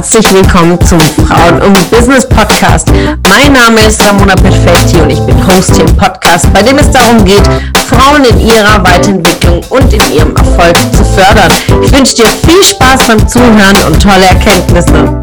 [0.00, 2.88] herzlich willkommen zum Frauen und Business Podcast.
[3.28, 6.90] Mein Name ist Ramona Perfetti und ich bin Host hier im Podcast, bei dem es
[6.90, 7.42] darum geht,
[7.86, 11.52] Frauen in ihrer Weiterentwicklung und in ihrem Erfolg zu fördern.
[11.84, 15.20] Ich wünsche dir viel Spaß beim Zuhören und tolle Erkenntnisse.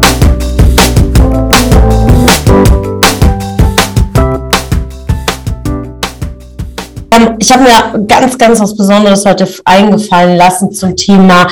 [7.10, 11.48] Ähm, ich habe mir ganz, ganz was Besonderes heute eingefallen lassen zum Thema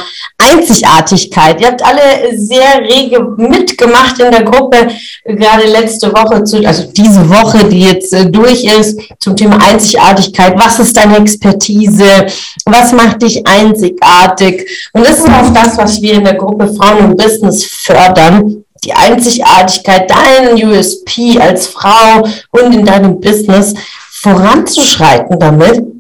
[0.51, 1.61] Einzigartigkeit.
[1.61, 4.89] Ihr habt alle sehr rege mitgemacht in der Gruppe,
[5.25, 10.59] gerade letzte Woche, zu, also diese Woche, die jetzt äh, durch ist, zum Thema Einzigartigkeit.
[10.59, 12.27] Was ist deine Expertise?
[12.65, 14.89] Was macht dich einzigartig?
[14.93, 18.93] Und das ist auch das, was wir in der Gruppe Frauen und Business fördern die
[18.93, 23.75] Einzigartigkeit, deinen USP als Frau und in deinem Business
[24.11, 25.96] voranzuschreiten damit,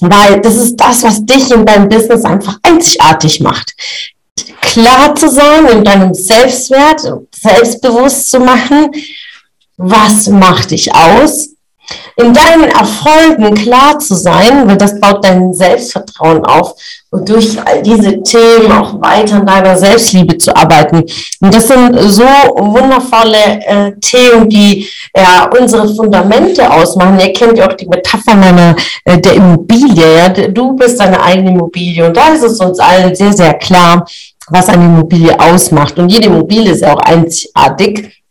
[0.00, 3.74] weil das ist das, was dich in deinem Business einfach einzigartig macht.
[4.60, 7.02] Klar zu sein in deinem Selbstwert,
[7.34, 8.90] selbstbewusst zu machen,
[9.76, 11.50] was macht dich aus,
[12.16, 16.74] in deinen Erfolgen klar zu sein, weil das baut dein Selbstvertrauen auf
[17.10, 21.04] und durch all diese Themen auch weiter an deiner Selbstliebe zu arbeiten.
[21.40, 27.18] Und das sind so wundervolle äh, Themen, die ja unsere Fundamente ausmachen.
[27.18, 30.18] Ihr kennt ja auch die Metapher meiner, äh, der Immobilie.
[30.18, 30.28] Ja?
[30.28, 34.06] Du bist deine eigene Immobilie und da ist es uns allen sehr, sehr klar,
[34.48, 35.98] was eine Immobilie ausmacht.
[35.98, 38.22] Und jede Immobilie ist ja auch einzigartig.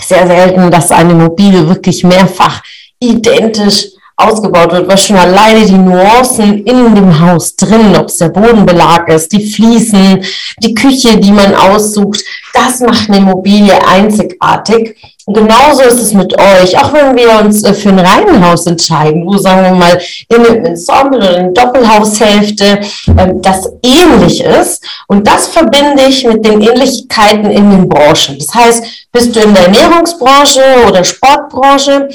[0.00, 2.62] Sehr selten, dass eine Immobilie wirklich mehrfach
[3.00, 8.30] identisch ausgebaut wird, was schon alleine die Nuancen in dem Haus drin, ob es der
[8.30, 10.24] Bodenbelag ist, die Fliesen,
[10.60, 14.96] die Küche, die man aussucht, das macht eine Immobilie einzigartig.
[15.28, 19.26] Und genauso ist es mit euch, auch wenn wir uns äh, für ein Reihenhaus entscheiden,
[19.26, 24.82] wo sagen wir mal in einem Ensemble oder in Doppelhaushälfte ähm, das ähnlich ist.
[25.06, 28.38] Und das verbinde ich mit den Ähnlichkeiten in den Branchen.
[28.38, 32.08] Das heißt, bist du in der Ernährungsbranche oder Sportbranche,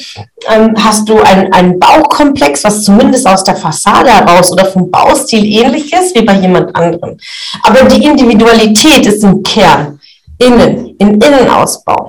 [0.49, 5.93] ähm, hast du einen Baukomplex, was zumindest aus der Fassade heraus oder vom Baustil ähnlich
[5.93, 7.15] ist wie bei jemand anderem.
[7.61, 9.99] Aber die Individualität ist im Kern
[10.39, 12.02] innen, im Innenausbau.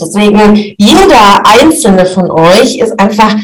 [0.00, 3.34] Deswegen, jeder einzelne von euch ist einfach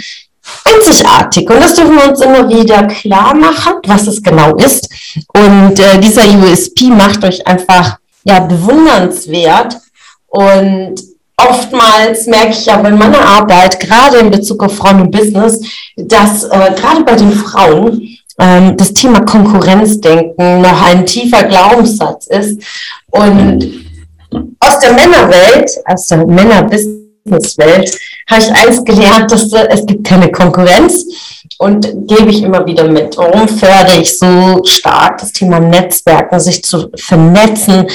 [0.65, 1.49] einzigartig.
[1.49, 4.89] Und das dürfen wir uns immer wieder klar machen, was es genau ist.
[5.35, 9.79] Und äh, dieser USP macht euch einfach ja bewundernswert.
[10.27, 10.95] Und
[11.37, 15.61] oftmals merke ich ja bei meiner Arbeit, gerade in Bezug auf Frauen im Business,
[15.97, 22.63] dass äh, gerade bei den Frauen ähm, das Thema Konkurrenzdenken noch ein tiefer Glaubenssatz ist.
[23.11, 23.84] Und
[24.61, 27.99] aus der Männerwelt, aus der Männerbusinesswelt,
[28.31, 31.05] habe ich eins gelernt, dass es gibt keine Konkurrenz
[31.59, 33.17] und gebe ich immer wieder mit.
[33.17, 37.87] Warum fördere ich so stark das Thema Netzwerken, sich zu vernetzen,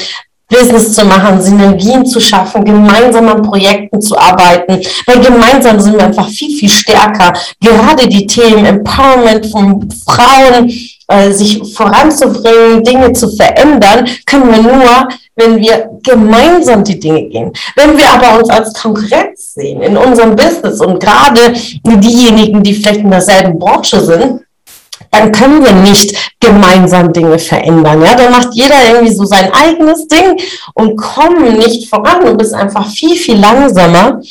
[0.50, 6.06] Business zu machen, Synergien zu schaffen, gemeinsam an Projekten zu arbeiten, weil gemeinsam sind wir
[6.06, 7.34] einfach viel, viel stärker.
[7.62, 10.72] Gerade die Themen Empowerment von Frauen,
[11.08, 15.08] äh, sich voranzubringen, Dinge zu verändern, können wir nur,
[15.40, 17.52] wenn wir gemeinsam die Dinge gehen.
[17.76, 23.00] Wenn wir aber uns als Konkurrenz sehen in unserem Business und gerade diejenigen, die vielleicht
[23.02, 24.42] in derselben Branche sind,
[25.12, 28.02] dann können wir nicht gemeinsam Dinge verändern.
[28.04, 30.40] Ja, dann macht jeder irgendwie so sein eigenes Ding
[30.76, 34.22] und kommen nicht voran und bist einfach viel, viel langsamer,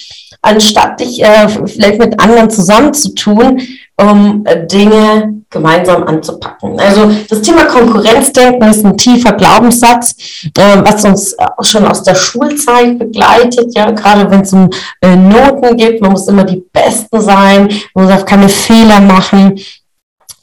[0.43, 3.61] anstatt dich äh, vielleicht mit anderen zusammenzutun,
[3.97, 6.79] um äh, Dinge gemeinsam anzupacken.
[6.79, 10.15] Also das Thema Konkurrenzdenken ist ein tiefer Glaubenssatz,
[10.57, 14.69] äh, was uns schon aus der Schulzeit begleitet, ja, gerade wenn es um
[15.01, 19.59] äh, Noten geht, man muss immer die Besten sein, man muss auch keine Fehler machen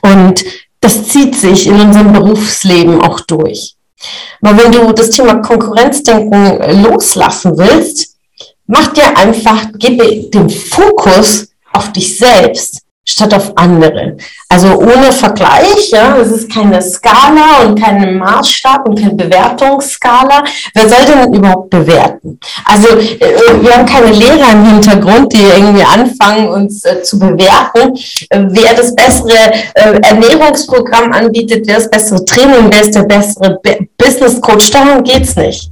[0.02, 0.44] und
[0.82, 3.76] das zieht sich in unserem Berufsleben auch durch.
[4.42, 8.16] Aber wenn du das Thema Konkurrenzdenken loslassen willst,
[8.68, 14.18] mach dir einfach, gebe den Fokus auf dich selbst statt auf andere.
[14.50, 20.44] Also ohne Vergleich, ja, es ist keine Skala und kein Maßstab und keine Bewertungsskala.
[20.74, 22.40] Wer soll denn überhaupt bewerten?
[22.66, 27.98] Also äh, wir haben keine Lehrer im Hintergrund, die irgendwie anfangen, uns äh, zu bewerten.
[28.32, 33.60] wer das bessere äh, Ernährungsprogramm anbietet, wer das bessere Training, wer ist der bessere
[33.98, 35.70] Business Coach, darum geht's nicht.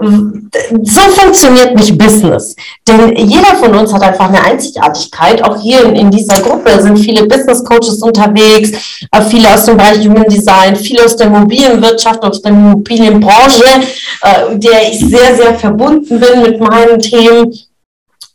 [0.00, 2.54] So funktioniert nicht Business.
[2.86, 6.98] Denn jeder von uns hat einfach eine Einzigartigkeit, auch hier in dieser Gruppe Gruppe sind
[6.98, 8.72] viele Business Coaches unterwegs,
[9.10, 13.64] äh, viele aus dem Bereich Human Design, viele aus der Immobilienwirtschaft, aus der Immobilienbranche,
[14.22, 17.52] äh, der ich sehr, sehr verbunden bin mit meinen Themen.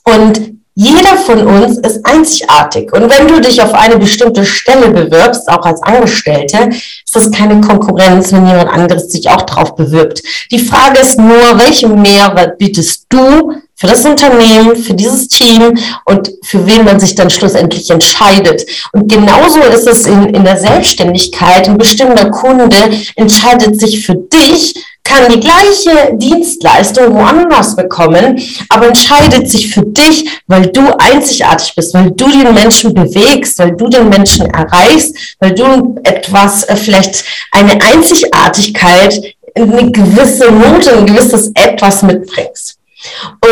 [0.06, 2.92] Und jeder von uns ist einzigartig.
[2.94, 7.62] Und wenn du dich auf eine bestimmte Stelle bewirbst, auch als Angestellte, ist das keine
[7.62, 10.24] Konkurrenz, wenn jemand anderes sich auch drauf bewirbt.
[10.52, 16.31] Die Frage ist nur, welchen Mehrwert bietest du für das Unternehmen, für dieses Team und
[16.44, 18.66] für wen man sich dann schlussendlich entscheidet.
[18.94, 21.68] Und genauso ist es in, in der Selbstständigkeit.
[21.68, 22.78] Ein bestimmter Kunde
[23.16, 30.29] entscheidet sich für dich, kann die gleiche Dienstleistung woanders bekommen, aber entscheidet sich für dich,
[30.47, 35.53] weil du einzigartig bist, weil du den Menschen bewegst, weil du den Menschen erreichst, weil
[35.53, 42.77] du etwas, äh, vielleicht eine Einzigartigkeit, eine gewisse Note, ein gewisses Etwas mitbringst.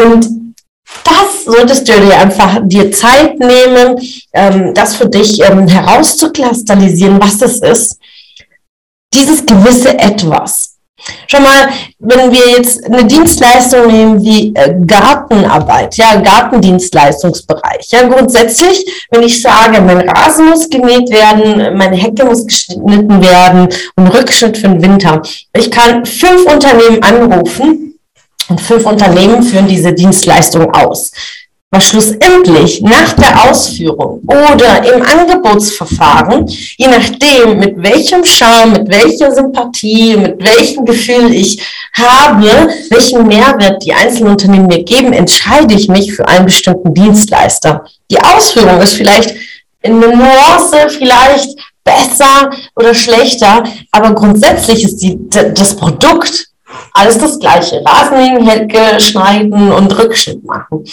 [0.03, 0.27] Und
[1.03, 3.99] das solltest du dir einfach dir Zeit nehmen,
[4.33, 7.97] ähm, das für dich ähm, herauszukristallisieren, was das ist.
[9.13, 10.70] Dieses gewisse Etwas.
[11.27, 11.69] Schon mal,
[11.99, 17.87] wenn wir jetzt eine Dienstleistung nehmen wie äh, Gartenarbeit, ja, Gartendienstleistungsbereich.
[17.89, 23.69] Ja, grundsätzlich, wenn ich sage, mein Rasen muss gemäht werden, meine Hecke muss geschnitten werden
[23.95, 25.21] und Rückschnitt für den Winter.
[25.53, 27.99] Ich kann fünf Unternehmen anrufen
[28.49, 31.11] und fünf Unternehmen führen diese Dienstleistung aus
[31.71, 39.31] was schlussendlich nach der Ausführung oder im Angebotsverfahren, je nachdem, mit welchem Charme, mit welcher
[39.31, 41.63] Sympathie, mit welchem Gefühl ich
[41.93, 47.85] habe, welchen Mehrwert die einzelnen Unternehmen mir geben, entscheide ich mich für einen bestimmten Dienstleister.
[48.11, 49.33] Die Ausführung ist vielleicht
[49.81, 53.63] in eine Nuance vielleicht besser oder schlechter,
[53.93, 56.50] aber grundsätzlich ist die, das Produkt
[56.93, 57.81] alles das Gleiche.
[57.85, 60.83] Rasenmähen, Hecke, schneiden und Rückschnitt machen.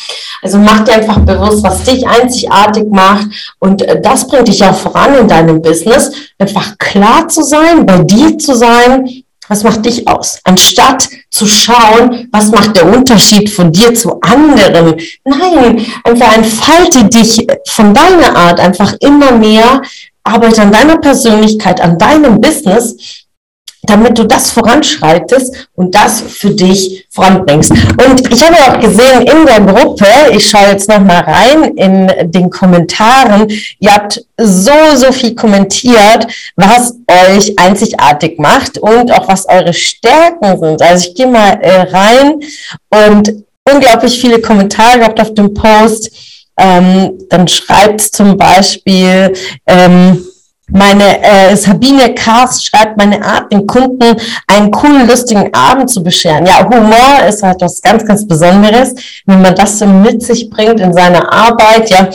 [0.42, 3.26] Also mach dir einfach bewusst, was dich einzigartig macht
[3.58, 6.12] und äh, das bringt dich auch voran in deinem Business.
[6.38, 10.38] Einfach klar zu sein, bei dir zu sein, was macht dich aus?
[10.44, 15.00] Anstatt zu schauen, was macht der Unterschied von dir zu anderen?
[15.24, 19.80] Nein, einfach entfalte dich von deiner Art einfach immer mehr,
[20.22, 23.26] arbeite an deiner Persönlichkeit, an deinem Business
[23.88, 27.70] damit du das voranschreitest und das für dich voranbringst.
[27.70, 32.30] Und ich habe auch gesehen in der Gruppe, ich schaue jetzt noch mal rein in
[32.30, 36.94] den Kommentaren, ihr habt so, so viel kommentiert, was
[37.28, 40.82] euch einzigartig macht und auch was eure Stärken sind.
[40.82, 42.40] Also ich gehe mal äh, rein
[42.90, 46.10] und unglaublich viele Kommentare gehabt auf dem Post.
[46.60, 49.32] Ähm, dann schreibt zum Beispiel,
[49.66, 50.27] ähm,
[50.68, 54.16] meine äh, Sabine Kars schreibt, meine Art, den Kunden
[54.46, 56.46] einen coolen, lustigen Abend zu bescheren.
[56.46, 58.94] Ja, Humor ist halt was ganz, ganz Besonderes,
[59.26, 61.90] wenn man das so mit sich bringt in seiner Arbeit.
[61.90, 62.08] Ja,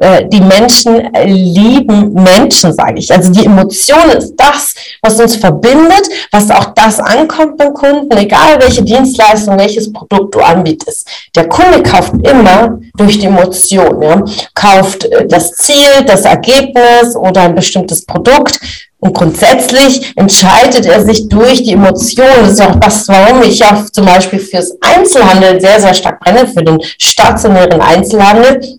[0.00, 3.12] die Menschen lieben Menschen, sage ich.
[3.12, 8.60] Also die Emotion ist das, was uns verbindet, was auch das ankommt beim Kunden, egal
[8.60, 11.08] welche Dienstleistung, welches Produkt du anbietest.
[11.34, 14.24] Der Kunde kauft immer durch die Emotion, ja?
[14.54, 18.60] kauft äh, das Ziel, das Ergebnis oder ein bestimmtes Produkt.
[19.00, 22.40] Und grundsätzlich entscheidet er sich durch die Emotionen.
[22.40, 26.48] Das ist auch das, warum ich ja zum Beispiel fürs Einzelhandel sehr, sehr stark brenne,
[26.48, 28.77] für den stationären Einzelhandel,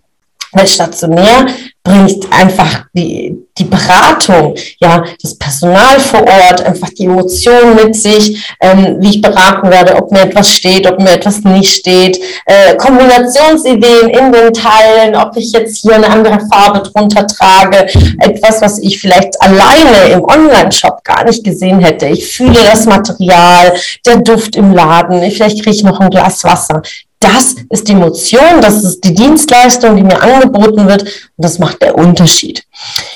[0.51, 1.47] weil stationär
[1.83, 8.45] bringt einfach die, die Beratung, ja, das Personal vor Ort, einfach die Emotionen mit sich,
[8.61, 12.75] ähm, wie ich beraten werde, ob mir etwas steht, ob mir etwas nicht steht, äh,
[12.75, 17.87] Kombinationsideen in den Teilen, ob ich jetzt hier eine andere Farbe drunter trage,
[18.19, 22.07] etwas, was ich vielleicht alleine im Online-Shop gar nicht gesehen hätte.
[22.07, 23.73] Ich fühle das Material,
[24.05, 26.81] der Duft im Laden, vielleicht kriege ich noch ein Glas Wasser.
[27.21, 31.81] Das ist die Emotion, das ist die Dienstleistung, die mir angeboten wird und das macht
[31.81, 32.63] der Unterschied.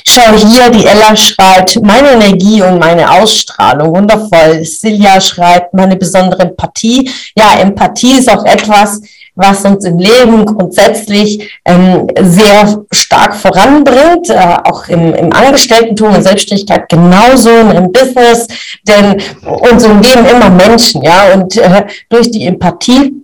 [0.04, 4.66] Schau hier, die Ella schreibt, meine Energie und meine Ausstrahlung, wundervoll.
[4.66, 7.10] Silja schreibt, meine besondere Empathie.
[7.38, 9.00] Ja, Empathie ist auch etwas,
[9.36, 16.22] was uns im Leben grundsätzlich ähm, sehr stark voranbringt, äh, auch im, im Angestelltentum, in
[16.22, 18.48] Selbstständigkeit genauso, im Business,
[18.86, 23.23] denn uns umgeben immer Menschen, ja, und äh, durch die Empathie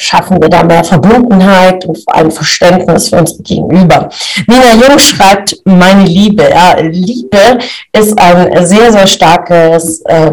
[0.00, 4.08] schaffen wir da mehr Verbundenheit und vor allem Verständnis für unsere Gegenüber.
[4.46, 6.48] Nina Jung schreibt, meine Liebe.
[6.50, 7.58] Ja, Liebe
[7.92, 10.32] ist ein sehr, sehr starkes äh,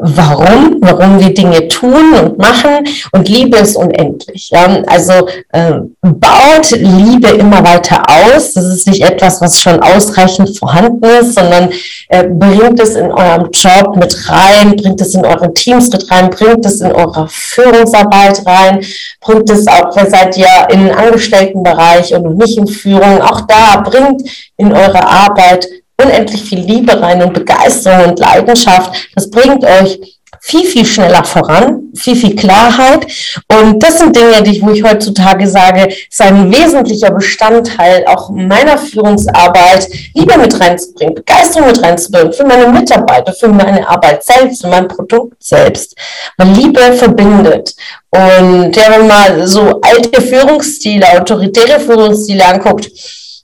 [0.00, 4.50] warum, warum wir Dinge tun und machen und Liebe ist unendlich.
[4.50, 4.82] Ja?
[4.86, 5.12] Also
[5.52, 8.52] äh, baut Liebe immer weiter aus.
[8.54, 11.70] Das ist nicht etwas, was schon ausreichend vorhanden ist, sondern
[12.08, 16.30] äh, bringt es in eurem Job mit rein, bringt es in euren Teams mit rein,
[16.30, 18.84] bringt es in eure Führungsarbeit rein,
[19.20, 24.22] bringt es auch, wer seid ihr im Angestelltenbereich und nicht in Führung, auch da bringt
[24.56, 25.66] in eure Arbeit
[26.02, 29.08] unendlich viel Liebe rein und Begeisterung und Leidenschaft.
[29.14, 29.98] Das bringt euch
[30.40, 33.06] viel, viel schneller voran, viel, viel Klarheit.
[33.48, 38.30] Und das sind Dinge, die ich, wo ich heutzutage sage, ist ein wesentlicher Bestandteil auch
[38.30, 44.62] meiner Führungsarbeit, Liebe mit reinzubringen, Begeisterung mit reinzubringen für meine Mitarbeiter, für meine Arbeit selbst,
[44.62, 45.96] für mein Produkt selbst.
[46.36, 47.74] Weil Liebe verbindet.
[48.10, 52.88] Und ja, wenn man mal so alte Führungsstile, autoritäre Führungsstile anguckt,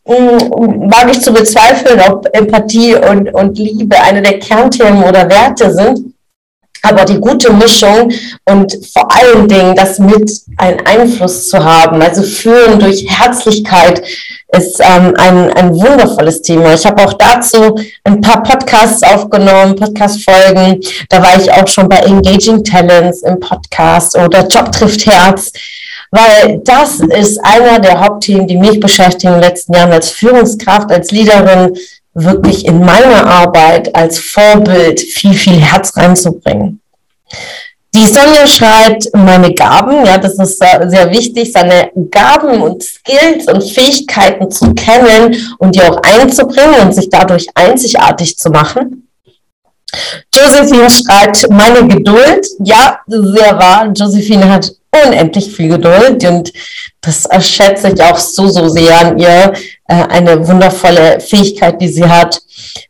[0.05, 6.15] wage ich zu bezweifeln, ob Empathie und, und Liebe eine der Kernthemen oder Werte sind
[6.85, 8.13] aber die gute Mischung
[8.45, 14.03] und vor allen Dingen das mit einen Einfluss zu haben, also führen durch Herzlichkeit
[14.57, 16.75] ist ähm, ein, ein wundervolles Thema.
[16.75, 20.81] Ich habe auch dazu ein paar Podcasts aufgenommen, Podcast-Folgen.
[21.09, 25.51] Da war ich auch schon bei Engaging Talents im Podcast oder Job trifft Herz,
[26.15, 30.91] weil das ist einer der Hauptthemen, die mich beschäftigen in den letzten Jahren als Führungskraft,
[30.93, 31.77] als Leaderin,
[32.15, 36.81] wirklich in meiner Arbeit als Vorbild viel, viel Herz reinzubringen.
[37.93, 43.65] Die Sonja schreibt, meine Gaben, ja, das ist sehr wichtig, seine Gaben und Skills und
[43.65, 49.09] Fähigkeiten zu kennen und die auch einzubringen und sich dadurch einzigartig zu machen.
[50.33, 53.93] Josephine schreibt, meine Geduld, ja, sehr wahr.
[53.95, 54.73] Josephine hat
[55.07, 56.53] unendlich viel Geduld und
[57.01, 59.53] das schätze ich auch so, so sehr an ihr.
[59.87, 62.41] Äh, eine wundervolle Fähigkeit, die sie hat.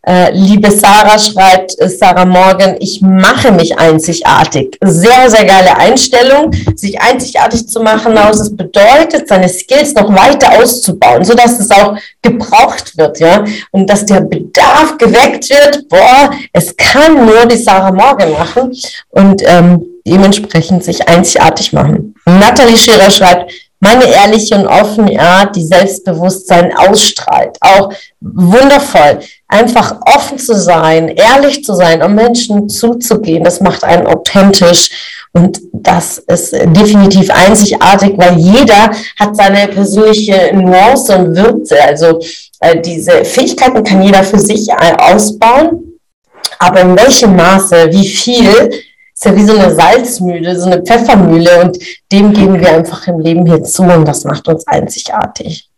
[0.06, 4.78] Äh, liebe Sarah schreibt, äh, Sarah Morgan, ich mache mich einzigartig.
[4.80, 8.38] Sehr, sehr geile Einstellung, sich einzigartig zu machen aus.
[8.38, 13.44] Es bedeutet, seine Skills noch weiter auszubauen, so dass es auch gebraucht wird, ja.
[13.72, 18.72] Und dass der Bedarf geweckt wird, boah, es kann nur die Sarah Morgan machen
[19.10, 22.14] und ähm, dementsprechend sich einzigartig machen.
[22.26, 23.50] Nathalie Scherer schreibt,
[23.84, 27.58] meine ehrliche und offene Art, die Selbstbewusstsein ausstrahlt.
[27.60, 29.20] Auch wundervoll.
[29.46, 34.90] Einfach offen zu sein, ehrlich zu sein, um Menschen zuzugehen, das macht einen authentisch.
[35.32, 41.76] Und das ist definitiv einzigartig, weil jeder hat seine persönliche Nuance und Würze.
[41.82, 42.20] Also
[42.60, 45.98] äh, diese Fähigkeiten kann jeder für sich ausbauen.
[46.58, 48.70] Aber in welchem Maße, wie viel,
[49.14, 51.78] ist ja wie so eine Salzmühle, so eine Pfeffermühle und
[52.10, 55.70] dem geben wir einfach im Leben hier zu und das macht uns einzigartig.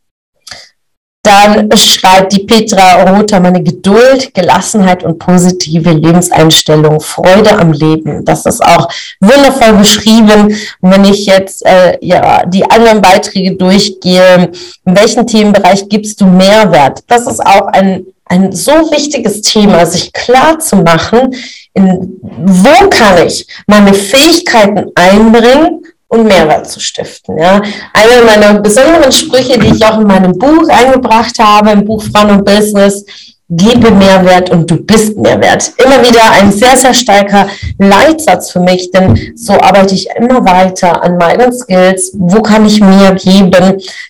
[1.23, 8.25] Dann schreibt die Petra Rother meine Geduld, Gelassenheit und positive Lebenseinstellung, Freude am Leben.
[8.25, 8.89] Das ist auch
[9.21, 10.57] wundervoll beschrieben.
[10.81, 14.53] Und wenn ich jetzt äh, ja die anderen Beiträge durchgehe,
[14.85, 17.01] in welchem Themenbereich gibst du Mehrwert?
[17.09, 21.35] Das ist auch ein ein so wichtiges Thema, sich klar zu machen,
[21.75, 27.39] in, wo kann ich meine Fähigkeiten einbringen und Mehrwert zu stiften.
[27.39, 27.63] Ja.
[27.93, 32.31] Einer meiner besonderen Sprüche, die ich auch in meinem Buch eingebracht habe, im Buch Frauen
[32.31, 33.05] und Business,
[33.49, 35.73] gebe Mehrwert und du bist Mehrwert.
[35.79, 37.47] Immer wieder ein sehr, sehr starker
[37.79, 42.13] Leitsatz für mich, denn so arbeite ich immer weiter an meinen Skills.
[42.15, 43.51] Wo kann ich mehr geben?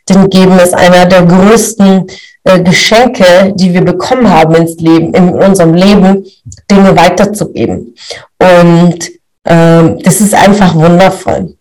[0.08, 2.06] Denn geben ist einer der größten
[2.44, 6.24] äh, Geschenke, die wir bekommen haben ins Leben, in unserem Leben,
[6.70, 7.94] Dinge weiterzugeben.
[8.38, 9.10] Und
[9.44, 11.56] ähm, das ist einfach wundervoll.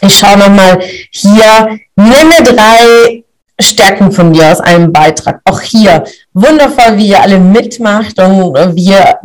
[0.00, 0.80] Ich schaue nochmal
[1.10, 3.24] hier, nenne drei
[3.58, 5.40] Stärken von dir aus einem Beitrag.
[5.44, 6.04] Auch hier
[6.34, 9.18] wundervoll, wie ihr alle mitmacht und wie ihr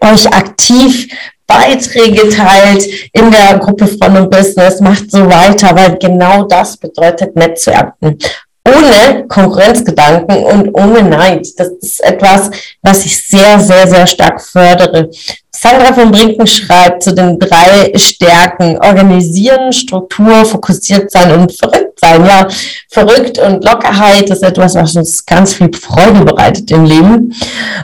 [0.00, 1.08] euch aktiv
[1.46, 4.80] Beiträge teilt in der Gruppe Front und Business.
[4.80, 8.18] Macht so weiter, weil genau das bedeutet Netzwerken
[8.64, 11.48] ohne Konkurrenzgedanken und ohne Neid.
[11.56, 12.50] Das ist etwas,
[12.82, 15.10] was ich sehr, sehr, sehr stark fördere.
[15.50, 18.78] Sandra von Brinken schreibt zu den drei Stärken.
[18.78, 22.26] Organisieren, Struktur, fokussiert sein und verrückt sein.
[22.26, 22.48] Ja,
[22.88, 27.34] verrückt und Lockerheit ist etwas, was uns ganz viel Freude bereitet im Leben.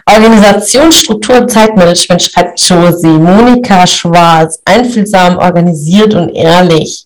[0.07, 3.07] Organisation, Struktur, Zeitmanagement schreibt Josie.
[3.07, 4.61] Monika Schwarz.
[4.65, 7.05] Einfühlsam, organisiert und ehrlich.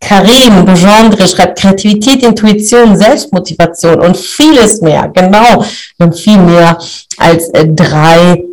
[0.00, 5.10] Karim Begendre schreibt Kreativität, Intuition, Selbstmotivation und vieles mehr.
[5.14, 5.64] Genau,
[5.98, 6.78] und viel mehr
[7.16, 8.44] als äh, drei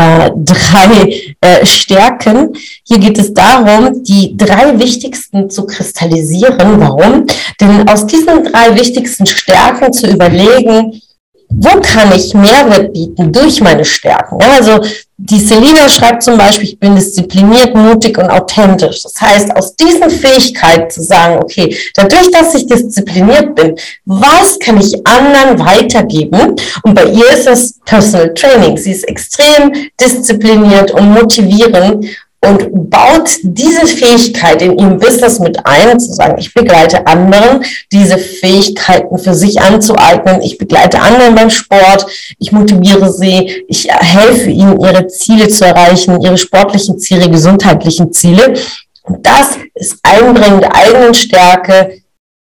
[0.00, 2.54] äh, drei äh, Stärken.
[2.84, 6.80] Hier geht es darum, die drei wichtigsten zu kristallisieren.
[6.80, 7.26] Warum?
[7.60, 11.02] Denn aus diesen drei wichtigsten Stärken zu überlegen,
[11.50, 14.38] wo kann ich Mehrwert bieten durch meine Stärken?
[14.40, 14.80] Also
[15.16, 19.02] die Selina schreibt zum Beispiel, ich bin diszipliniert, mutig und authentisch.
[19.02, 23.76] Das heißt, aus diesen Fähigkeiten zu sagen, okay, dadurch, dass ich diszipliniert bin,
[24.06, 26.56] was kann ich anderen weitergeben?
[26.82, 28.76] Und bei ihr ist es Personal Training.
[28.76, 32.06] Sie ist extrem diszipliniert und motivierend
[32.42, 38.16] und baut diese Fähigkeit in ihrem Business mit ein, zu sagen, ich begleite anderen, diese
[38.16, 40.40] Fähigkeiten für sich anzueignen.
[40.40, 42.06] Ich begleite anderen beim Sport,
[42.38, 48.54] ich motiviere sie, ich helfe ihnen, ihre Ziele zu erreichen, ihre sportlichen Ziele, gesundheitlichen Ziele.
[49.02, 51.99] Und das ist Einbringen der eigenen Stärke,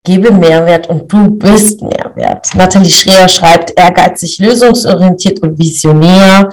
[0.04, 2.54] gebe Mehrwert und du bist Mehrwert.
[2.54, 6.50] Nathalie Schreer schreibt ehrgeizig, lösungsorientiert und visionär.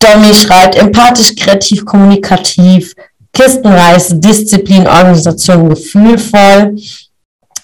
[0.00, 2.94] Domi schreibt empathisch, kreativ, kommunikativ.
[3.32, 6.76] Kistenreis, Disziplin, Organisation, gefühlvoll.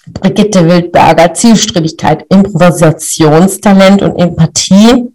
[0.07, 5.14] Brigitte Wildberger, Zielstrebigkeit, Improvisationstalent und Empathie.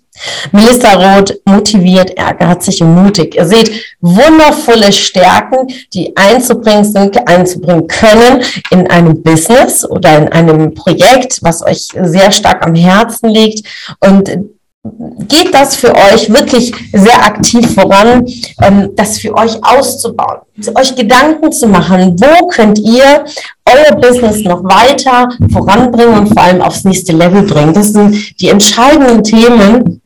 [0.53, 3.37] Melissa Roth motiviert, ehrgeizig und mutig.
[3.37, 10.75] Ihr seht wundervolle Stärken, die einzubringen sind, einzubringen können in einem Business oder in einem
[10.75, 13.67] Projekt, was euch sehr stark am Herzen liegt.
[14.01, 14.31] Und
[15.29, 18.27] geht das für euch wirklich sehr aktiv voran,
[18.63, 20.41] ähm, das für euch auszubauen,
[20.75, 23.25] euch Gedanken zu machen, wo könnt ihr
[23.67, 27.75] euer Business noch weiter voranbringen und vor allem aufs nächste Level bringen.
[27.75, 30.00] Das sind die entscheidenden Themen,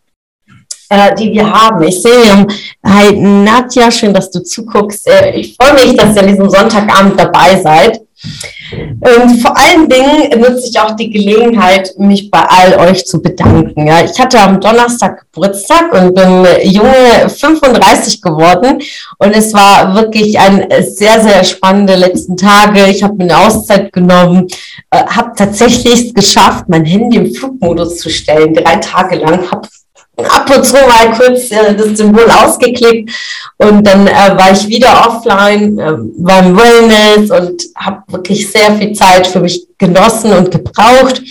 [0.95, 1.83] äh, die wir haben.
[1.83, 2.47] Ich sehe,
[2.85, 5.09] hi Nadja, schön, dass du zuguckst.
[5.09, 8.01] Äh, ich freue mich, dass ihr an diesem Sonntagabend dabei seid.
[9.01, 13.87] Und vor allen Dingen nutze ich auch die Gelegenheit, mich bei all euch zu bedanken.
[13.87, 18.81] Ja, ich hatte am Donnerstag Geburtstag und bin junge 35 geworden.
[19.19, 22.87] Und es war wirklich ein sehr, sehr spannende letzten Tage.
[22.87, 24.49] Ich habe mir eine Auszeit genommen,
[24.91, 29.69] äh, habe tatsächlich es geschafft, mein Handy im Flugmodus zu stellen, drei Tage lang, habe
[30.29, 33.11] ab und zu mal kurz äh, das Symbol ausgeklickt
[33.59, 38.93] und dann äh, war ich wieder offline äh, beim Wellness und habe wirklich sehr viel
[38.93, 41.23] Zeit für mich genossen und gebraucht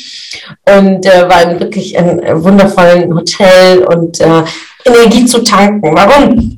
[0.68, 4.44] und äh, war in wirklich ein wundervollen Hotel und äh,
[4.86, 5.96] Energie zu tanken.
[5.96, 6.58] Warum?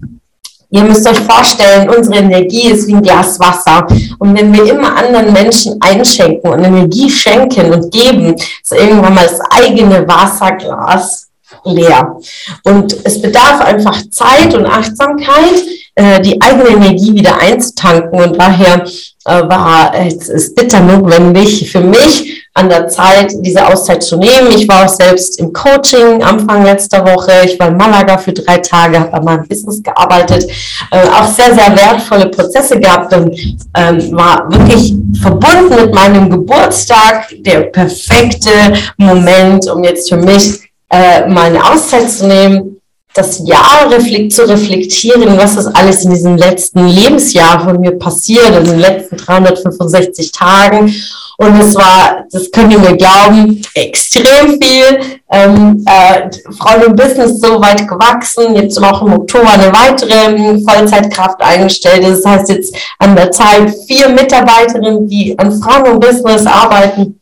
[0.71, 3.87] Ihr müsst euch vorstellen, unsere Energie ist wie ein Glas Wasser.
[4.19, 9.25] Und wenn wir immer anderen Menschen einschenken und Energie schenken und geben, ist irgendwann mal
[9.25, 11.24] das eigene Wasserglas
[11.65, 12.17] leer.
[12.63, 15.63] Und es bedarf einfach Zeit und Achtsamkeit,
[15.95, 18.19] äh, die eigene Energie wieder einzutanken.
[18.21, 18.83] Und daher
[19.25, 24.49] äh, war es ist bitter notwendig für mich, an der Zeit, diese Auszeit zu nehmen.
[24.55, 27.31] Ich war auch selbst im Coaching Anfang letzter Woche.
[27.43, 30.49] Ich war in Malaga für drei Tage, habe an meinem Business gearbeitet,
[30.91, 33.37] äh, auch sehr, sehr wertvolle Prozesse gehabt und
[33.75, 38.51] ähm, war wirklich verbunden mit meinem Geburtstag, der perfekte
[38.97, 42.75] Moment, um jetzt für mich äh, mal eine Auszeit zu nehmen,
[43.15, 48.53] das Jahr reflekt, zu reflektieren, was ist alles in diesem letzten Lebensjahr von mir passiert,
[48.57, 50.93] in den letzten 365 Tagen.
[51.37, 54.99] Und es war, das könnt ihr mir glauben, extrem viel.
[55.31, 61.41] Ähm, äh, Frauen im Business so weit gewachsen, jetzt auch im Oktober eine weitere Vollzeitkraft
[61.41, 62.03] eingestellt.
[62.03, 67.19] Das heißt jetzt an der Zeit vier Mitarbeiterinnen, die an Frauen im Business arbeiten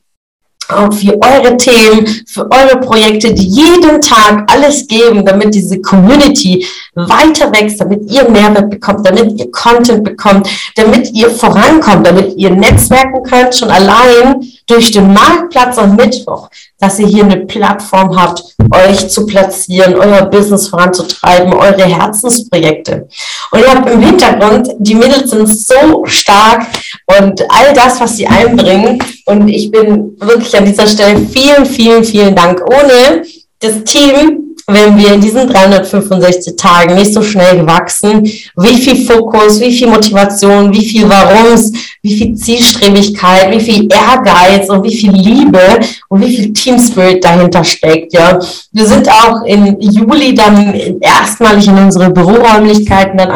[0.92, 7.52] für eure Themen, für eure Projekte, die jeden Tag alles geben, damit diese Community weiter
[7.52, 13.24] wächst, damit ihr Mehrwert bekommt, damit ihr Content bekommt, damit ihr vorankommt, damit ihr netzwerken
[13.24, 14.33] könnt, schon allein
[14.68, 16.50] durch den Marktplatz am Mittwoch,
[16.80, 23.08] dass ihr hier eine Plattform habt, euch zu platzieren, euer Business voranzutreiben, eure Herzensprojekte.
[23.52, 26.68] Und ihr habt im Hintergrund, die Mädels sind so stark
[27.06, 29.00] und all das, was sie einbringen.
[29.26, 32.62] Und ich bin wirklich an dieser Stelle vielen, vielen, vielen Dank.
[32.68, 33.24] Ohne
[33.60, 39.60] das Team wenn wir in diesen 365 Tagen nicht so schnell gewachsen, wie viel Fokus,
[39.60, 41.72] wie viel Motivation, wie viel Warums,
[42.02, 47.24] wie viel Zielstrebigkeit, wie viel Ehrgeiz und wie viel Liebe und wie viel Team Spirit
[47.24, 48.40] dahinter steckt, ja.
[48.72, 53.32] Wir sind auch im Juli dann erstmalig in unsere Büroräumlichkeiten dann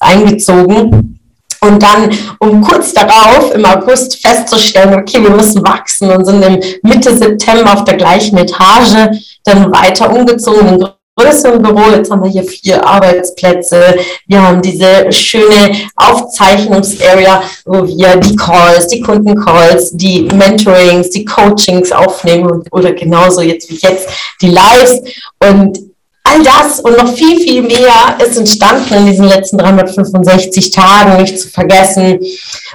[0.00, 1.18] eingezogen
[1.60, 6.60] und dann, um kurz darauf im August festzustellen, okay, wir müssen wachsen und sind im
[6.82, 11.90] Mitte September auf der gleichen Etage, dann weiter umgezogen in größeren Büro.
[11.90, 13.96] Jetzt haben wir hier vier Arbeitsplätze.
[14.26, 21.92] Wir haben diese schöne Aufzeichnungsarea, wo wir die Calls, die Kundencalls, die Mentorings, die Coachings
[21.92, 24.08] aufnehmen oder genauso jetzt wie jetzt
[24.40, 25.00] die Lives.
[25.40, 25.78] Und
[26.24, 31.40] all das und noch viel, viel mehr ist entstanden in diesen letzten 365 Tagen, nicht
[31.40, 32.20] zu vergessen.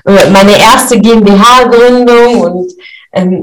[0.06, 2.74] Äh, meine erste GmbH-Gründung und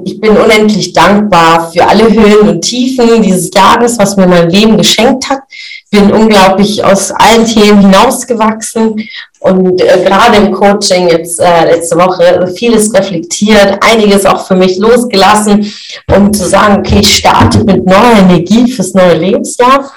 [0.04, 4.76] ich bin unendlich dankbar für alle Höhen und Tiefen dieses Jahres, was mir mein Leben
[4.76, 5.42] geschenkt hat.
[5.90, 12.52] Bin unglaublich aus allen Themen hinausgewachsen und äh, gerade im Coaching jetzt äh, letzte Woche
[12.56, 15.72] vieles reflektiert, einiges auch für mich losgelassen,
[16.14, 19.90] um zu sagen, okay, ich starte mit neuer Energie fürs neue Lebensjahr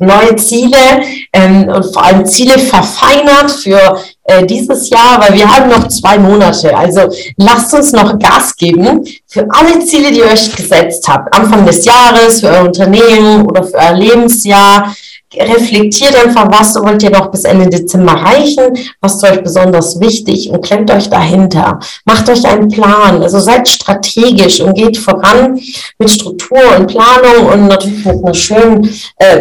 [0.00, 5.68] neue Ziele ähm, und vor allem Ziele verfeinert für äh, dieses Jahr, weil wir haben
[5.70, 6.76] noch zwei Monate.
[6.76, 7.02] Also
[7.36, 11.34] lasst uns noch Gas geben für alle Ziele, die ihr euch gesetzt habt.
[11.34, 14.94] Anfang des Jahres, für euer Unternehmen oder für euer Lebensjahr
[15.34, 20.50] reflektiert einfach, was wollt ihr noch bis Ende Dezember erreichen, was ist euch besonders wichtig
[20.50, 21.78] und klemmt euch dahinter.
[22.04, 25.60] Macht euch einen Plan, also seid strategisch und geht voran
[25.98, 29.40] mit Struktur und Planung und natürlich mit einer schönen äh,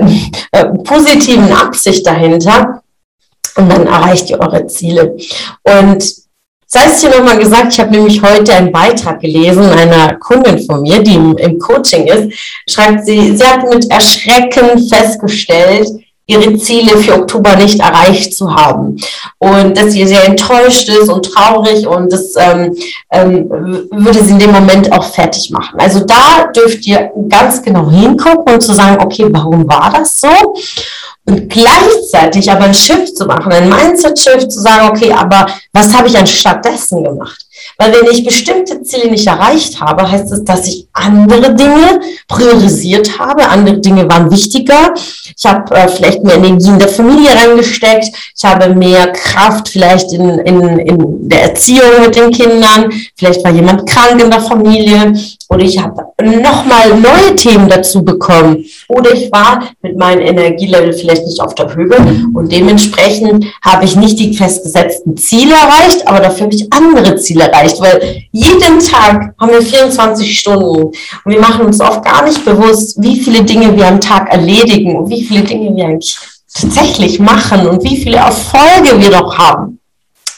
[0.51, 2.81] äh, positiven Absicht dahinter.
[3.55, 5.17] Und dann erreicht ihr eure Ziele.
[5.63, 6.28] Und
[6.71, 10.83] Sei es hier nochmal gesagt, ich habe nämlich heute einen Beitrag gelesen einer Kundin von
[10.83, 12.31] mir, die im, im Coaching ist,
[12.69, 15.87] schreibt sie, sie hat mit Erschrecken festgestellt,
[16.29, 18.97] ihre Ziele für Oktober nicht erreicht zu haben.
[19.39, 22.75] Und dass sie sehr enttäuscht ist und traurig und das ähm,
[23.11, 23.49] ähm,
[23.91, 25.79] würde sie in dem Moment auch fertig machen.
[25.79, 30.29] Also da dürft ihr ganz genau hingucken und zu sagen, okay, warum war das so?
[31.25, 36.07] Und gleichzeitig aber ein Shift zu machen, ein Mindset-Shift zu sagen, okay, aber was habe
[36.07, 37.43] ich anstatt dessen gemacht?
[37.79, 43.17] Weil wenn ich bestimmte Ziele nicht erreicht habe, heißt es, dass ich andere Dinge priorisiert
[43.17, 43.47] habe.
[43.47, 44.93] Andere Dinge waren wichtiger.
[45.37, 48.09] Ich habe äh, vielleicht mehr Energie in der Familie reingesteckt.
[48.35, 52.91] Ich habe mehr Kraft vielleicht in, in, in der Erziehung mit den Kindern.
[53.15, 55.13] Vielleicht war jemand krank in der Familie.
[55.51, 58.65] Oder ich habe nochmal neue Themen dazu bekommen.
[58.87, 61.97] Oder ich war mit meinem Energielevel vielleicht nicht auf der Höhe.
[62.35, 67.49] Und dementsprechend habe ich nicht die festgesetzten Ziele erreicht, aber dafür habe ich andere Ziele
[67.49, 67.81] erreicht.
[67.81, 70.83] Weil jeden Tag haben wir 24 Stunden.
[70.83, 70.93] Und
[71.25, 75.09] wir machen uns oft gar nicht bewusst, wie viele Dinge wir am Tag erledigen und
[75.09, 76.15] wie viele Dinge wir eigentlich
[76.53, 79.78] tatsächlich machen und wie viele Erfolge wir doch haben.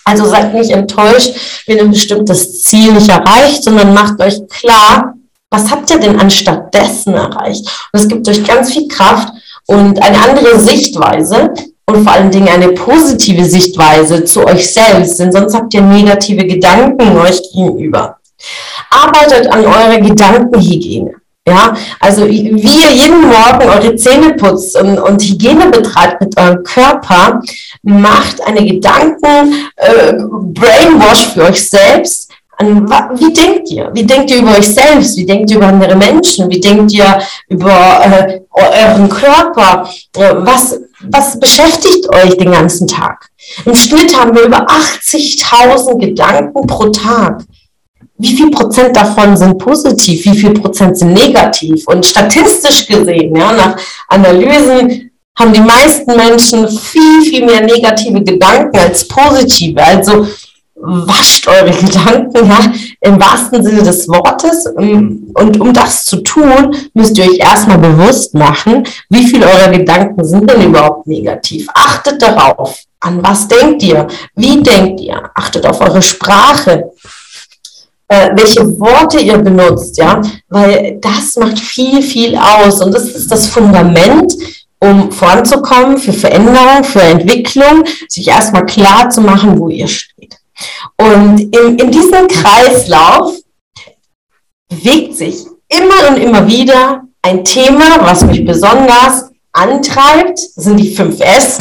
[0.03, 1.33] Also seid nicht enttäuscht,
[1.67, 5.13] wenn ihr ein bestimmtes Ziel nicht erreicht, sondern macht euch klar,
[5.49, 7.67] was habt ihr denn anstatt dessen erreicht?
[7.91, 9.33] Und es gibt euch ganz viel Kraft
[9.67, 11.53] und eine andere Sichtweise
[11.85, 16.45] und vor allen Dingen eine positive Sichtweise zu euch selbst, denn sonst habt ihr negative
[16.45, 18.17] Gedanken euch gegenüber.
[18.89, 21.20] Arbeitet an eurer Gedankenhygiene.
[21.47, 26.61] Ja, also wie ihr jeden Morgen eure Zähne putzt und, und Hygiene betreibt mit eurem
[26.63, 27.41] Körper,
[27.81, 30.13] macht eine Gedanken äh,
[31.33, 32.29] für euch selbst.
[32.57, 33.89] An, wie denkt ihr?
[33.91, 35.17] Wie denkt ihr über euch selbst?
[35.17, 36.47] Wie denkt ihr über andere Menschen?
[36.47, 37.71] Wie denkt ihr über
[38.05, 39.89] äh, euren Körper?
[40.15, 43.29] Äh, was, was beschäftigt euch den ganzen Tag?
[43.65, 47.41] Im Schnitt haben wir über 80.000 Gedanken pro Tag
[48.21, 51.87] wie viel Prozent davon sind positiv, wie viel Prozent sind negativ.
[51.87, 53.75] Und statistisch gesehen, ja, nach
[54.07, 59.83] Analysen haben die meisten Menschen viel, viel mehr negative Gedanken als positive.
[59.83, 60.27] Also
[60.75, 64.67] wascht eure Gedanken, ja, im wahrsten Sinne des Wortes.
[64.67, 70.23] Und um das zu tun, müsst ihr euch erstmal bewusst machen, wie viel eurer Gedanken
[70.23, 71.67] sind denn überhaupt negativ.
[71.73, 72.77] Achtet darauf.
[72.99, 74.07] An was denkt ihr?
[74.35, 75.31] Wie denkt ihr?
[75.33, 76.91] Achtet auf eure Sprache
[78.11, 83.47] welche Worte ihr benutzt, ja, weil das macht viel, viel aus und das ist das
[83.47, 84.33] Fundament,
[84.79, 90.35] um voranzukommen, für Veränderung, für Entwicklung, sich erstmal klar zu machen, wo ihr steht.
[90.97, 93.33] Und in, in diesem Kreislauf
[94.67, 100.93] bewegt sich immer und immer wieder ein Thema, was mich besonders antreibt, das sind die
[100.93, 101.57] 5 S,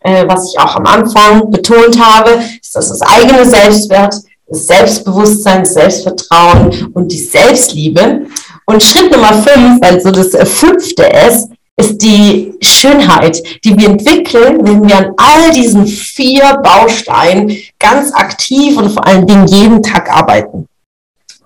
[0.00, 4.14] äh, was ich auch am Anfang betont habe, ist das das eigene Selbstwert,
[4.46, 8.26] das Selbstbewusstsein, das Selbstvertrauen und die Selbstliebe.
[8.66, 14.86] Und Schritt Nummer fünf, also das fünfte S, ist die Schönheit, die wir entwickeln, wenn
[14.86, 20.68] wir an all diesen vier Bausteinen ganz aktiv und vor allen Dingen jeden Tag arbeiten.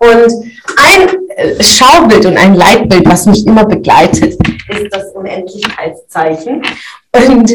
[0.00, 0.32] Und
[0.76, 4.34] ein äh, Schaubild und ein Leitbild, was mich immer begleitet,
[4.68, 6.62] ist das Unendlichkeitszeichen.
[7.12, 7.52] Und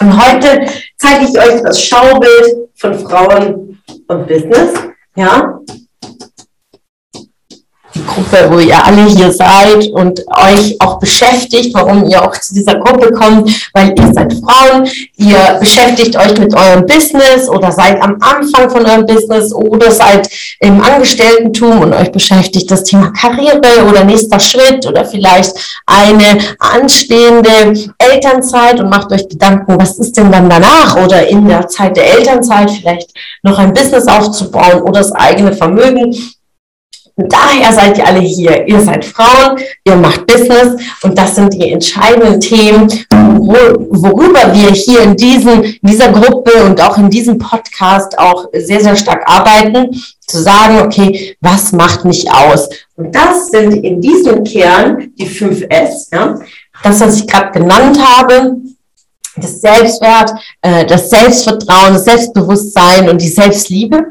[0.00, 0.66] Und heute
[0.96, 4.72] zeige ich euch das Schaubild von Frauen und Business.
[5.14, 5.60] Ja,
[8.16, 12.76] Gruppe, wo ihr alle hier seid und euch auch beschäftigt, warum ihr auch zu dieser
[12.76, 18.16] Gruppe kommt, weil ihr seid Frauen, ihr beschäftigt euch mit eurem Business oder seid am
[18.20, 20.28] Anfang von eurem Business oder seid
[20.60, 25.52] im Angestelltentum und euch beschäftigt das Thema Karriere oder nächster Schritt oder vielleicht
[25.84, 31.68] eine anstehende Elternzeit und macht euch Gedanken, was ist denn dann danach oder in der
[31.68, 33.10] Zeit der Elternzeit vielleicht
[33.42, 36.14] noch ein Business aufzubauen oder das eigene Vermögen
[37.16, 38.68] und daher seid ihr alle hier.
[38.68, 45.00] Ihr seid Frauen, ihr macht Business und das sind die entscheidenden Themen, worüber wir hier
[45.00, 49.98] in, diesen, in dieser Gruppe und auch in diesem Podcast auch sehr, sehr stark arbeiten,
[50.26, 52.68] zu sagen, okay, was macht mich aus?
[52.96, 56.38] Und das sind in diesem Kern die 5 S, ja,
[56.82, 58.56] das, was ich gerade genannt habe,
[59.36, 64.04] das Selbstwert, äh, das Selbstvertrauen, das Selbstbewusstsein und die Selbstliebe.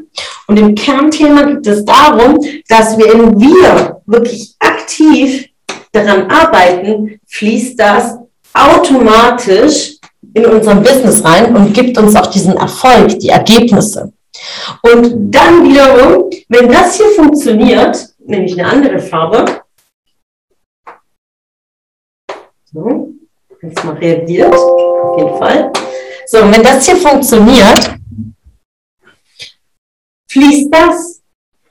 [0.46, 5.48] Und im Kernthema geht es darum, dass wir in wir wirklich aktiv
[5.92, 8.16] daran arbeiten, fließt das
[8.52, 9.96] automatisch
[10.34, 14.12] in unserem Business rein und gibt uns auch diesen Erfolg, die Ergebnisse.
[14.82, 19.62] Und dann wiederum, wenn das hier funktioniert, nehme ich eine andere Farbe.
[22.72, 23.05] So
[23.68, 25.72] jetzt mal reagiert, auf jeden Fall.
[26.26, 27.96] So, wenn das hier funktioniert,
[30.30, 31.22] fließt das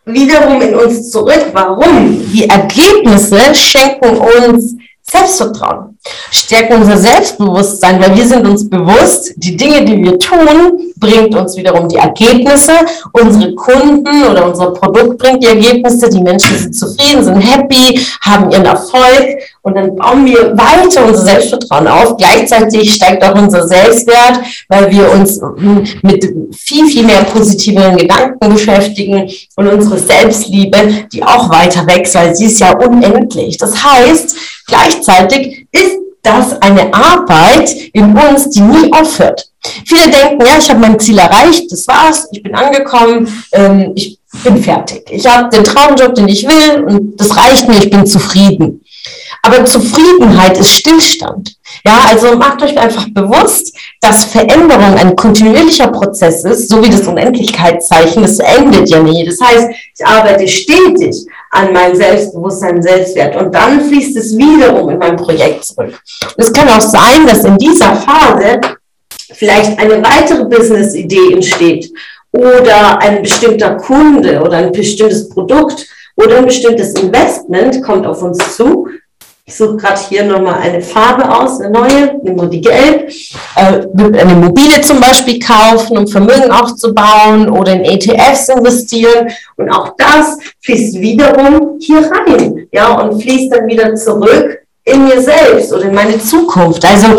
[0.06, 1.48] wiederum in uns zurück.
[1.54, 2.26] Warum?
[2.32, 5.95] Die Ergebnisse schenken uns Selbstvertrauen,
[6.32, 11.56] stärken unser Selbstbewusstsein, weil wir sind uns bewusst, die Dinge, die wir tun, bringt uns
[11.56, 12.74] wiederum die Ergebnisse.
[13.12, 16.10] Unsere Kunden oder unser Produkt bringt die Ergebnisse.
[16.10, 21.24] Die Menschen sind zufrieden, sind happy, haben ihren Erfolg und dann bauen wir weiter unser
[21.24, 22.18] Selbstvertrauen auf.
[22.18, 24.40] Gleichzeitig steigt auch unser Selbstwert,
[24.70, 25.42] weil wir uns
[26.02, 32.36] mit viel, viel mehr positiven Gedanken beschäftigen und unsere Selbstliebe, die auch weiter wächst, weil
[32.36, 33.58] sie ist ja unendlich.
[33.58, 34.36] Das heißt,
[34.68, 39.48] gleichzeitig ist das eine Arbeit in uns, die nie aufhört.
[39.86, 44.20] Viele denken, ja, ich habe mein Ziel erreicht, das war's, ich bin angekommen, ähm, ich
[44.44, 45.04] bin fertig.
[45.10, 48.82] Ich habe den Traumjob, den ich will und das reicht mir, ich bin zufrieden.
[49.46, 51.56] Aber Zufriedenheit ist Stillstand.
[51.86, 57.08] Ja, also macht euch einfach bewusst, dass Veränderung ein kontinuierlicher Prozess ist, so wie das
[57.08, 59.24] Unendlichkeitszeichen, das endet ja nie.
[59.24, 64.98] Das heißt, ich arbeite stetig an meinem Selbstbewusstsein, Selbstwert und dann fließt es wiederum in
[64.98, 66.02] mein Projekt zurück.
[66.38, 68.60] Es kann auch sein, dass in dieser Phase
[69.32, 71.92] vielleicht eine weitere Business-Idee entsteht
[72.32, 78.56] oder ein bestimmter Kunde oder ein bestimmtes Produkt oder ein bestimmtes Investment kommt auf uns
[78.56, 78.88] zu.
[79.48, 83.12] Ich suche gerade hier nochmal eine Farbe aus, eine neue, nehmen wir die gelb.
[83.56, 89.30] Äh, eine Immobilie zum Beispiel kaufen, um Vermögen aufzubauen oder in ETFs investieren.
[89.56, 95.22] Und auch das fließt wiederum hier rein, ja, und fließt dann wieder zurück in mir
[95.22, 96.84] selbst oder in meine Zukunft.
[96.84, 97.16] Also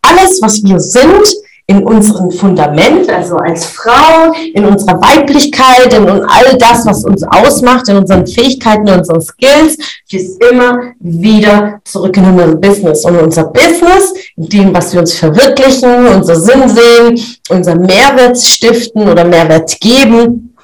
[0.00, 1.26] alles, was wir sind,
[1.68, 7.88] in unserem Fundament, also als Frau, in unserer Weiblichkeit, in all das, was uns ausmacht,
[7.88, 9.76] in unseren Fähigkeiten, in unseren Skills,
[10.08, 13.04] fließt immer wieder zurück in unser Business.
[13.04, 19.08] Und unser Business, in dem, was wir uns verwirklichen, unser Sinn sehen, unser Mehrwert stiften
[19.08, 20.54] oder Mehrwert geben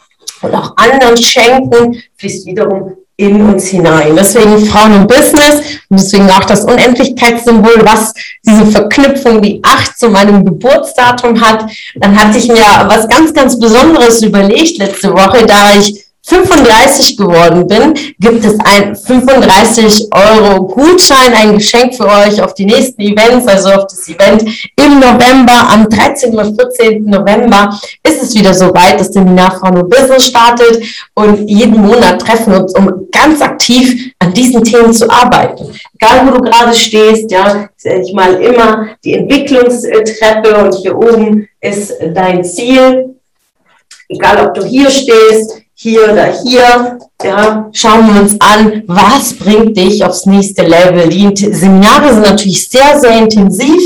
[0.41, 4.17] und auch anderen schenken, fließt wiederum in uns hinein.
[4.17, 8.13] Deswegen Frauen im Business und deswegen auch das Unendlichkeitssymbol, was
[8.45, 11.71] diese Verknüpfung, die acht zu meinem Geburtsdatum hat.
[11.97, 17.67] Dann hatte ich mir was ganz, ganz Besonderes überlegt letzte Woche, da ich 35 geworden
[17.67, 23.49] bin, gibt es ein 35 Euro Gutschein, ein Geschenk für euch auf die nächsten Events,
[23.49, 24.43] also auf das Event
[24.77, 26.39] im November, am 13.
[26.39, 27.05] und 14.
[27.05, 32.21] November ist es wieder so weit, dass Seminar Frau No Business startet und jeden Monat
[32.21, 35.77] treffen wir uns, um ganz aktiv an diesen Themen zu arbeiten.
[35.95, 41.93] Egal, wo du gerade stehst, ja, ich mal immer die Entwicklungstreppe und hier oben ist
[42.15, 43.17] dein Ziel.
[44.09, 46.99] Egal, ob du hier stehst, hier oder hier.
[47.25, 51.09] Ja, schauen wir uns an, was bringt dich aufs nächste Level.
[51.09, 53.81] Die Seminare sind natürlich sehr, sehr intensiv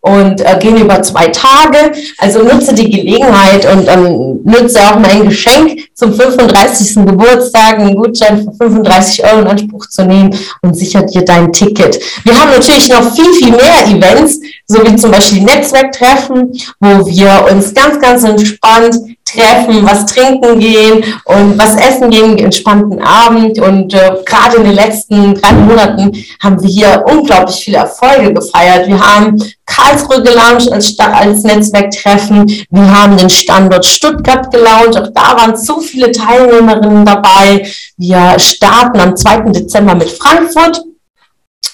[0.00, 1.92] und äh, gehen über zwei Tage.
[2.18, 7.06] Also nutze die Gelegenheit und ähm, nutze auch mein Geschenk zum 35.
[7.06, 12.00] Geburtstag, einen Gutschein für 35 Euro in Anspruch zu nehmen und sichert dir dein Ticket.
[12.24, 17.46] Wir haben natürlich noch viel, viel mehr Events, so wie zum Beispiel Netzwerktreffen, wo wir
[17.52, 18.96] uns ganz, ganz entspannt
[19.32, 23.58] treffen, was trinken gehen und was essen gehen, entspannten Abend.
[23.58, 28.86] Und äh, gerade in den letzten drei Monaten haben wir hier unglaublich viele Erfolge gefeiert.
[28.86, 32.46] Wir haben Karlsruhe gelauncht als, als Netzwerktreffen.
[32.70, 34.98] Wir haben den Standort Stuttgart gelauncht.
[34.98, 37.66] Auch da waren so viele Teilnehmerinnen dabei.
[37.96, 39.50] Wir starten am 2.
[39.50, 40.82] Dezember mit Frankfurt.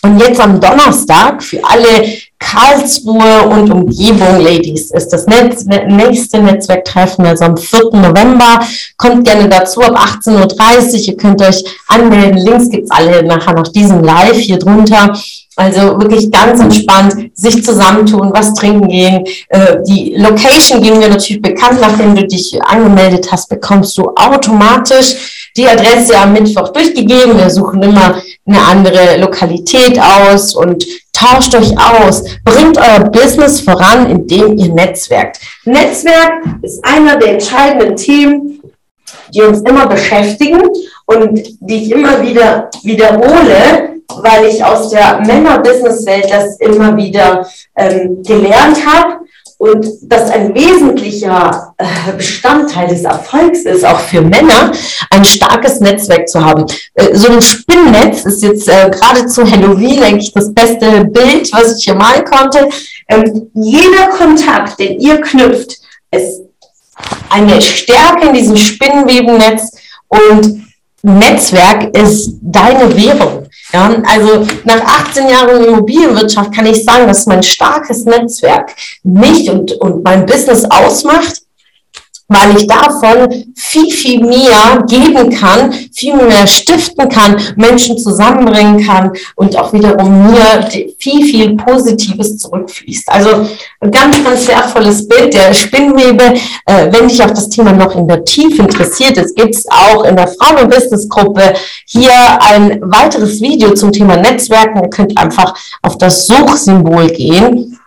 [0.02, 2.06] Und jetzt am Donnerstag für alle
[2.38, 7.90] Karlsruhe und Umgebung Ladies ist das Netz, nächste Netzwerktreffen, also am 4.
[7.92, 8.60] November.
[8.96, 11.08] Kommt gerne dazu ab 18.30 Uhr.
[11.08, 12.38] Ihr könnt euch anmelden.
[12.38, 15.18] Links gibt's alle nachher nach diesem Live hier drunter.
[15.58, 19.24] Also wirklich ganz entspannt sich zusammentun, was trinken gehen.
[19.48, 25.50] Äh, die Location geben wir natürlich bekannt, nachdem du dich angemeldet hast, bekommst du automatisch
[25.56, 27.36] die Adresse am Mittwoch durchgegeben.
[27.36, 34.08] Wir suchen immer eine andere Lokalität aus und tauscht euch aus, bringt euer Business voran,
[34.08, 35.40] indem ihr netzwerkt.
[35.64, 38.60] Netzwerk ist einer der entscheidenden Themen,
[39.34, 40.62] die uns immer beschäftigen
[41.06, 48.22] und die ich immer wieder wiederhole, weil ich aus der Männer-Business-Welt das immer wieder ähm,
[48.22, 49.18] gelernt habe
[49.58, 54.72] und das ein wesentlicher äh, Bestandteil des Erfolgs ist, auch für Männer,
[55.10, 56.64] ein starkes Netzwerk zu haben.
[56.94, 61.76] Äh, so ein Spinnnetz ist jetzt äh, gerade zu Halloween eigentlich das beste Bild, was
[61.76, 62.68] ich hier malen konnte.
[63.08, 65.78] Ähm, jeder Kontakt, den ihr knüpft,
[66.12, 66.42] ist
[67.28, 69.72] eine Stärke in diesem Spinnenwebennetz
[70.08, 70.66] und
[71.02, 73.47] Netzwerk ist deine Währung.
[73.72, 79.72] Ja, also nach 18 Jahren Immobilienwirtschaft kann ich sagen, dass mein starkes Netzwerk mich und,
[79.72, 81.42] und mein Business ausmacht
[82.28, 89.12] weil ich davon viel, viel mehr geben kann, viel mehr stiften kann, Menschen zusammenbringen kann
[89.34, 93.08] und auch wiederum mir viel, viel Positives zurückfließt.
[93.08, 93.48] Also
[93.80, 96.34] ein ganz, ganz wertvolles Bild der Spinnwebe.
[96.66, 100.14] Äh, wenn dich auch das Thema noch in der Tiefe interessiert, es gibt auch in
[100.14, 101.54] der Frauen- und Business-Gruppe
[101.86, 102.12] hier
[102.42, 104.82] ein weiteres Video zum Thema Netzwerken.
[104.82, 107.78] Ihr könnt einfach auf das Suchsymbol gehen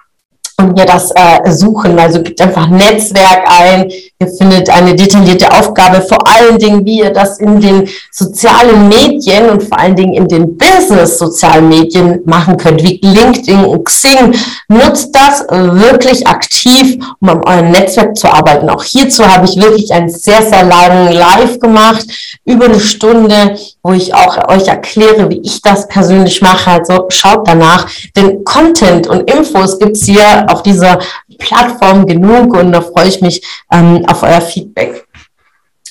[0.62, 1.97] mir das äh, suchen.
[2.00, 7.10] Also gibt einfach Netzwerk ein, Ihr findet eine detaillierte Aufgabe, vor allen Dingen, wie ihr
[7.10, 12.84] das in den sozialen Medien und vor allen Dingen in den Business-sozialen Medien machen könnt,
[12.84, 14.36] wie LinkedIn und Xing.
[14.67, 18.69] Nutzt das wirklich aktiv, um an eurem Netzwerk zu arbeiten.
[18.69, 22.06] Auch hierzu habe ich wirklich einen sehr, sehr langen Live gemacht,
[22.45, 26.72] über eine Stunde, wo ich auch euch erkläre, wie ich das persönlich mache.
[26.72, 31.00] Also schaut danach, denn Content und Infos gibt's hier auf dieser
[31.39, 35.06] Plattform genug und da freue ich mich ähm, auf euer Feedback.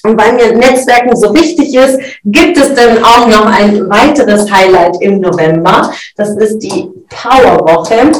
[0.02, 4.96] Und weil mir Netzwerken so wichtig ist, gibt es dann auch noch ein weiteres Highlight
[5.00, 5.92] im November.
[6.16, 8.12] Das ist die Powerwoche.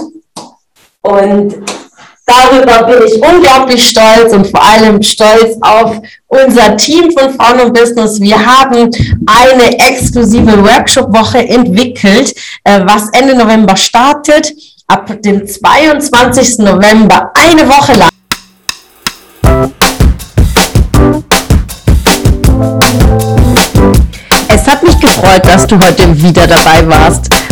[1.03, 1.55] Und
[2.31, 7.75] darüber bin ich unglaublich stolz und vor allem stolz auf unser Team von Frauen und
[7.75, 8.21] Business.
[8.21, 8.91] Wir haben
[9.27, 14.53] eine exklusive Workshop-Woche entwickelt, äh, was Ende November startet
[14.87, 16.59] ab dem 22.
[16.59, 18.09] November eine Woche lang.
[24.49, 27.40] Es hat mich gefreut, dass du heute wieder dabei warst.